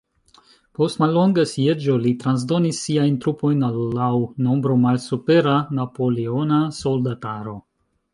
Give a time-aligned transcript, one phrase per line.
[0.77, 4.15] Post mallonga sieĝo, li transdonis siajn trupojn al la laŭ
[4.47, 7.55] nombro malsupera napoleona soldataro.